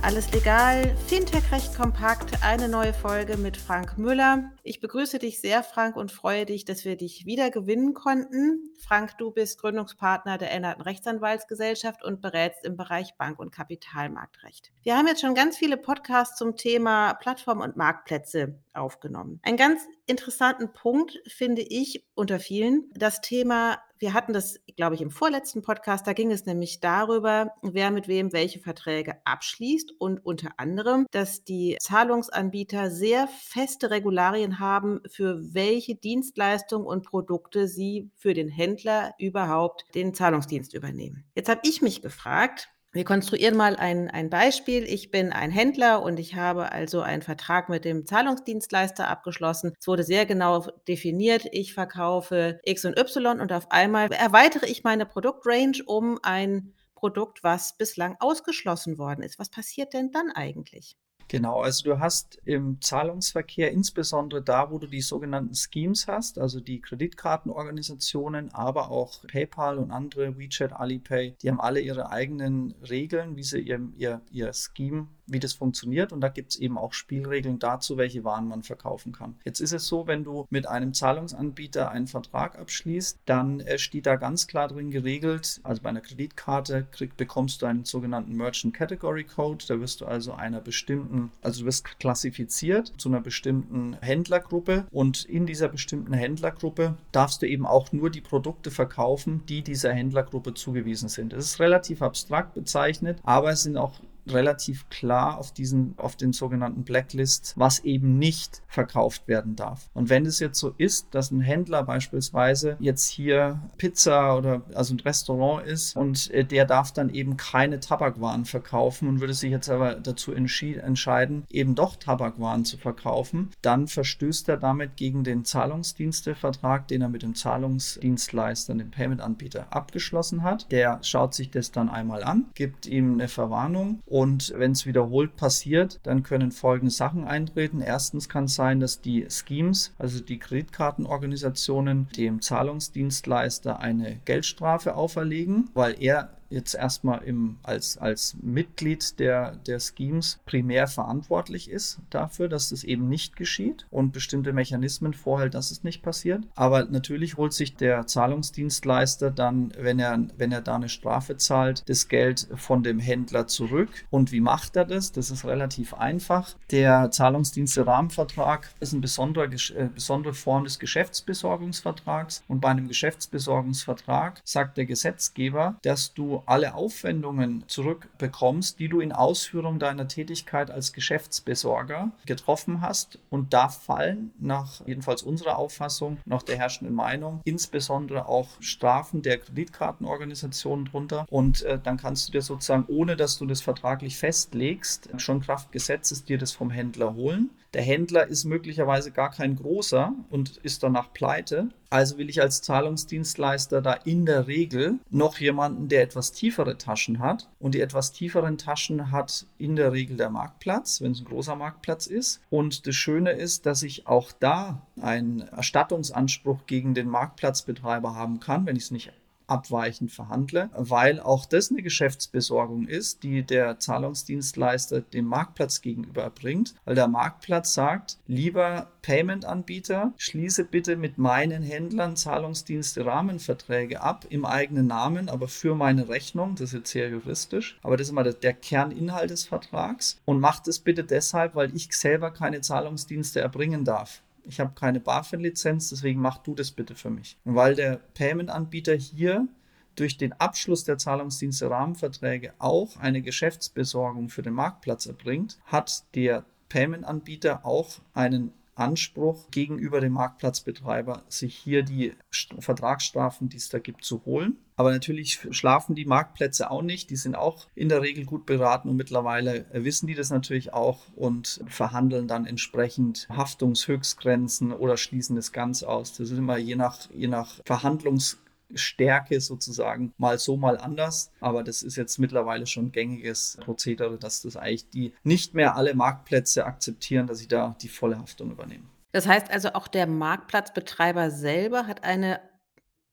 [0.00, 4.52] Alles legal, Fintech recht kompakt, eine neue Folge mit Frank Müller.
[4.62, 8.70] Ich begrüße dich sehr, Frank, und freue dich, dass wir dich wieder gewinnen konnten.
[8.78, 14.70] Frank, du bist Gründungspartner der Änderten Rechtsanwaltsgesellschaft und berätst im Bereich Bank- und Kapitalmarktrecht.
[14.82, 19.40] Wir haben jetzt schon ganz viele Podcasts zum Thema Plattform und Marktplätze aufgenommen.
[19.42, 25.00] Einen ganz interessanten Punkt finde ich unter vielen das Thema wir hatten das, glaube ich,
[25.00, 26.06] im vorletzten Podcast.
[26.06, 31.44] Da ging es nämlich darüber, wer mit wem welche Verträge abschließt und unter anderem, dass
[31.44, 39.14] die Zahlungsanbieter sehr feste Regularien haben, für welche Dienstleistungen und Produkte sie für den Händler
[39.18, 41.24] überhaupt den Zahlungsdienst übernehmen.
[41.34, 44.84] Jetzt habe ich mich gefragt, wir konstruieren mal ein, ein Beispiel.
[44.84, 49.74] Ich bin ein Händler und ich habe also einen Vertrag mit dem Zahlungsdienstleister abgeschlossen.
[49.78, 51.46] Es wurde sehr genau definiert.
[51.52, 57.44] Ich verkaufe X und Y und auf einmal erweitere ich meine Produktrange um ein Produkt,
[57.44, 59.38] was bislang ausgeschlossen worden ist.
[59.38, 60.96] Was passiert denn dann eigentlich?
[61.28, 66.58] Genau, also du hast im Zahlungsverkehr insbesondere da, wo du die sogenannten Schemes hast, also
[66.58, 73.36] die Kreditkartenorganisationen, aber auch PayPal und andere, WeChat, Alipay, die haben alle ihre eigenen Regeln,
[73.36, 76.92] wie sie ihr, ihr, ihr Scheme wie das funktioniert und da gibt es eben auch
[76.92, 79.36] Spielregeln dazu, welche Waren man verkaufen kann.
[79.44, 84.06] Jetzt ist es so, wenn du mit einem Zahlungsanbieter einen Vertrag abschließt, dann äh, steht
[84.06, 88.74] da ganz klar drin geregelt, also bei einer Kreditkarte krieg, bekommst du einen sogenannten Merchant
[88.74, 93.96] Category Code, da wirst du also einer bestimmten, also du wirst klassifiziert zu einer bestimmten
[94.00, 99.62] Händlergruppe und in dieser bestimmten Händlergruppe darfst du eben auch nur die Produkte verkaufen, die
[99.62, 101.32] dieser Händlergruppe zugewiesen sind.
[101.32, 104.00] Das ist relativ abstrakt bezeichnet, aber es sind auch
[104.32, 109.88] relativ klar auf diesen, auf den sogenannten Blacklists, was eben nicht verkauft werden darf.
[109.94, 114.94] Und wenn es jetzt so ist, dass ein Händler beispielsweise jetzt hier Pizza oder also
[114.94, 119.50] ein Restaurant ist und äh, der darf dann eben keine Tabakwaren verkaufen und würde sich
[119.50, 125.44] jetzt aber dazu entscheiden, eben doch Tabakwaren zu verkaufen, dann verstößt er damit gegen den
[125.44, 130.70] Zahlungsdienstevertrag, den er mit dem Zahlungsdienstleister, dem Payment-Anbieter abgeschlossen hat.
[130.70, 134.84] Der schaut sich das dann einmal an, gibt ihm eine Verwarnung und und wenn es
[134.84, 137.80] wiederholt passiert, dann können folgende Sachen eintreten.
[137.80, 145.70] Erstens kann es sein, dass die Schemes, also die Kreditkartenorganisationen, dem Zahlungsdienstleister eine Geldstrafe auferlegen,
[145.72, 152.48] weil er jetzt erstmal im, als, als Mitglied der, der Schemes primär verantwortlich ist dafür,
[152.48, 156.44] dass das eben nicht geschieht und bestimmte Mechanismen vorhält, dass es nicht passiert.
[156.54, 161.88] Aber natürlich holt sich der Zahlungsdienstleister dann, wenn er, wenn er da eine Strafe zahlt,
[161.88, 163.90] das Geld von dem Händler zurück.
[164.10, 165.12] Und wie macht er das?
[165.12, 166.54] Das ist relativ einfach.
[166.70, 172.42] Der Zahlungsdienste-Rahmenvertrag ist eine besondere, äh, besondere Form des Geschäftsbesorgungsvertrags.
[172.48, 179.12] Und bei einem Geschäftsbesorgungsvertrag sagt der Gesetzgeber, dass du alle Aufwendungen zurückbekommst, die du in
[179.12, 183.18] Ausführung deiner Tätigkeit als Geschäftsbesorger getroffen hast.
[183.30, 189.38] Und da fallen nach jedenfalls unserer Auffassung, nach der herrschenden Meinung, insbesondere auch Strafen der
[189.38, 191.26] Kreditkartenorganisationen drunter.
[191.30, 195.72] Und äh, dann kannst du dir sozusagen, ohne dass du das vertraglich festlegst, schon Kraft
[195.72, 197.50] Gesetzes dir das vom Händler holen.
[197.74, 201.68] Der Händler ist möglicherweise gar kein großer und ist danach pleite.
[201.90, 207.18] Also will ich als Zahlungsdienstleister da in der Regel noch jemanden, der etwas tiefere Taschen
[207.18, 207.48] hat.
[207.58, 211.56] Und die etwas tieferen Taschen hat in der Regel der Marktplatz, wenn es ein großer
[211.56, 212.40] Marktplatz ist.
[212.50, 218.66] Und das Schöne ist, dass ich auch da einen Erstattungsanspruch gegen den Marktplatzbetreiber haben kann,
[218.66, 219.12] wenn ich es nicht
[219.48, 226.74] abweichend verhandle, weil auch das eine Geschäftsbesorgung ist, die der Zahlungsdienstleister dem Marktplatz gegenüber bringt,
[226.84, 234.44] weil der Marktplatz sagt, lieber Payment-Anbieter, schließe bitte mit meinen Händlern Zahlungsdienste Rahmenverträge ab im
[234.44, 238.24] eigenen Namen, aber für meine Rechnung, das ist jetzt sehr juristisch, aber das ist immer
[238.24, 243.84] der Kerninhalt des Vertrags und macht es bitte deshalb, weil ich selber keine Zahlungsdienste erbringen
[243.84, 247.36] darf ich habe keine BaFin-Lizenz, deswegen mach du das bitte für mich.
[247.44, 249.46] Und weil der Payment-Anbieter hier
[249.94, 257.64] durch den Abschluss der Zahlungsdienste-Rahmenverträge auch eine Geschäftsbesorgung für den Marktplatz erbringt, hat der Payment-Anbieter
[257.64, 262.14] auch einen Anspruch gegenüber dem Marktplatzbetreiber, sich hier die
[262.58, 264.56] Vertragsstrafen, die es da gibt, zu holen.
[264.76, 267.10] Aber natürlich schlafen die Marktplätze auch nicht.
[267.10, 271.00] Die sind auch in der Regel gut beraten und mittlerweile wissen die das natürlich auch
[271.16, 276.12] und verhandeln dann entsprechend Haftungshöchstgrenzen oder schließen das ganz aus.
[276.16, 278.38] Das ist immer je nach, je nach Verhandlungs
[278.74, 281.30] Stärke sozusagen mal so, mal anders.
[281.40, 285.94] Aber das ist jetzt mittlerweile schon gängiges Prozedere, dass das eigentlich die nicht mehr alle
[285.94, 288.88] Marktplätze akzeptieren, dass sie da die volle Haftung übernehmen.
[289.12, 292.40] Das heißt also, auch der Marktplatzbetreiber selber hat eine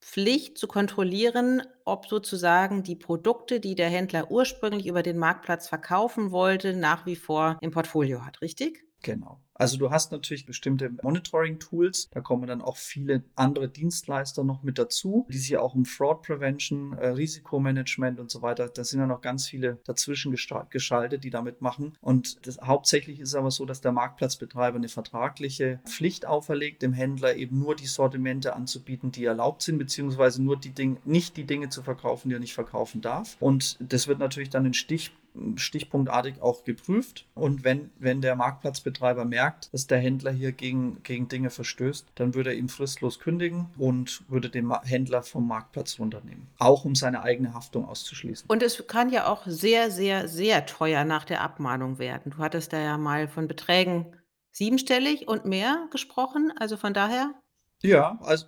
[0.00, 6.30] Pflicht zu kontrollieren, ob sozusagen die Produkte, die der Händler ursprünglich über den Marktplatz verkaufen
[6.30, 8.84] wollte, nach wie vor im Portfolio hat, richtig?
[9.02, 9.40] Genau.
[9.58, 14.78] Also du hast natürlich bestimmte Monitoring-Tools, da kommen dann auch viele andere Dienstleister noch mit
[14.78, 19.06] dazu, die sich auch um Fraud Prevention, äh, Risikomanagement und so weiter, da sind ja
[19.06, 20.34] noch ganz viele dazwischen
[20.70, 21.96] geschaltet, die damit machen.
[22.00, 27.36] Und das, hauptsächlich ist aber so, dass der Marktplatzbetreiber eine vertragliche Pflicht auferlegt, dem Händler
[27.36, 31.68] eben nur die Sortimente anzubieten, die erlaubt sind, beziehungsweise nur die Dinge, nicht die Dinge
[31.68, 33.36] zu verkaufen, die er nicht verkaufen darf.
[33.40, 35.12] Und das wird natürlich dann in Stich
[35.56, 37.26] stichpunktartig auch geprüft.
[37.34, 42.34] Und wenn, wenn der Marktplatzbetreiber merkt, dass der Händler hier gegen, gegen Dinge verstößt, dann
[42.34, 46.48] würde er ihm fristlos kündigen und würde den Händler vom Marktplatz runternehmen.
[46.58, 48.48] Auch um seine eigene Haftung auszuschließen.
[48.48, 52.32] Und es kann ja auch sehr, sehr, sehr teuer nach der Abmahnung werden.
[52.32, 54.06] Du hattest da ja mal von Beträgen
[54.52, 56.52] siebenstellig und mehr gesprochen.
[56.58, 57.34] Also von daher.
[57.82, 58.46] Ja, also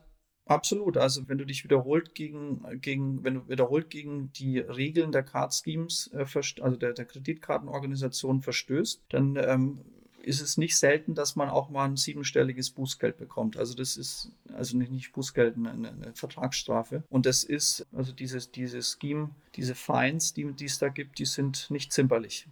[0.49, 0.97] Absolut.
[0.97, 5.55] Also wenn du dich wiederholt gegen, gegen, wenn du wiederholt gegen die Regeln der Card
[5.55, 6.25] Schemes, äh,
[6.63, 9.81] also der, der Kreditkartenorganisation verstößt, dann ähm,
[10.23, 13.59] ist es nicht selten, dass man auch mal ein siebenstelliges Bußgeld bekommt.
[13.59, 17.03] Also das ist also nicht, nicht Bußgeld, eine, eine Vertragsstrafe.
[17.11, 21.27] Und das ist, also dieses, dieses Scheme, diese Fines, die, die es da gibt, die
[21.27, 22.47] sind nicht zimperlich.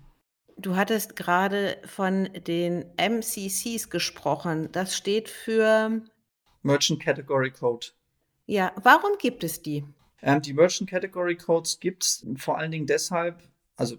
[0.59, 4.71] Du hattest gerade von den MCCs gesprochen.
[4.73, 6.03] Das steht für
[6.67, 7.87] Merchant Category Code.
[8.47, 9.85] Ja, warum gibt es die?
[10.23, 13.43] Ähm, die Merchant Category Codes gibt es vor allen Dingen deshalb,
[13.77, 13.97] also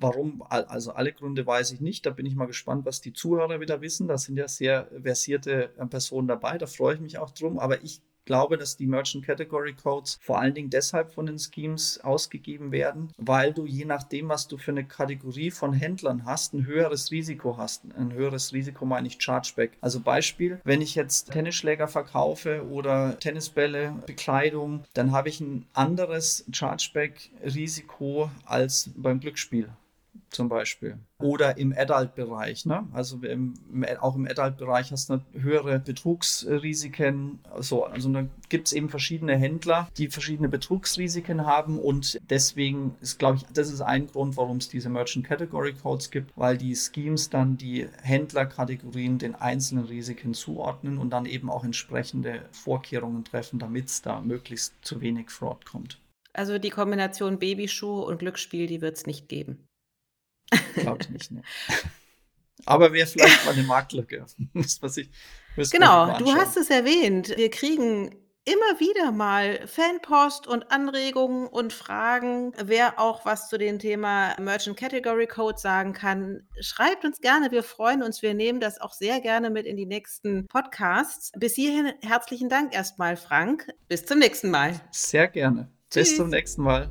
[0.00, 2.06] warum, also alle Gründe weiß ich nicht.
[2.06, 4.08] Da bin ich mal gespannt, was die Zuhörer wieder wissen.
[4.08, 7.58] Da sind ja sehr versierte äh, Personen dabei, da freue ich mich auch drum.
[7.58, 11.98] Aber ich glaube, dass die Merchant Category Codes vor allen Dingen deshalb von den Schemes
[12.02, 16.66] ausgegeben werden, weil du je nachdem, was du für eine Kategorie von Händlern hast, ein
[16.66, 17.84] höheres Risiko hast.
[17.96, 19.72] Ein höheres Risiko meine ich Chargeback.
[19.80, 26.44] Also Beispiel, wenn ich jetzt Tennisschläger verkaufe oder Tennisbälle, Bekleidung, dann habe ich ein anderes
[26.52, 29.70] Chargeback-Risiko als beim Glücksspiel
[30.30, 30.98] zum Beispiel.
[31.18, 32.66] Oder im Adult-Bereich.
[32.66, 32.86] Ne?
[32.92, 33.54] Also im,
[34.00, 37.38] auch im Adult-Bereich hast du höhere Betrugsrisiken.
[37.58, 43.18] So, also da gibt es eben verschiedene Händler, die verschiedene Betrugsrisiken haben und deswegen ist,
[43.18, 46.76] glaube ich, das ist ein Grund, warum es diese Merchant Category Codes gibt, weil die
[46.76, 53.58] Schemes dann die Händlerkategorien den einzelnen Risiken zuordnen und dann eben auch entsprechende Vorkehrungen treffen,
[53.58, 55.98] damit es da möglichst zu wenig Fraud kommt.
[56.36, 59.66] Also die Kombination Babyschuh und Glücksspiel, die wird es nicht geben.
[60.74, 61.42] Glaube ich nicht, ne?
[62.64, 64.26] Aber wäre vielleicht mal eine Marktlücke.
[64.80, 65.10] was ich,
[65.70, 67.32] genau, du hast es erwähnt.
[67.36, 68.10] Wir kriegen
[68.46, 72.52] immer wieder mal Fanpost und Anregungen und Fragen.
[72.62, 77.50] Wer auch was zu dem Thema Merchant Category Code sagen kann, schreibt uns gerne.
[77.50, 78.22] Wir freuen uns.
[78.22, 81.32] Wir nehmen das auch sehr gerne mit in die nächsten Podcasts.
[81.36, 83.66] Bis hierhin herzlichen Dank erstmal, Frank.
[83.88, 84.80] Bis zum nächsten Mal.
[84.92, 85.68] Sehr gerne.
[85.90, 86.10] Tschüss.
[86.10, 86.90] Bis zum nächsten Mal.